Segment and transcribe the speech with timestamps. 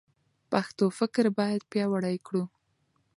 [0.51, 2.43] پښتو فکر باید پیاوړی کړو.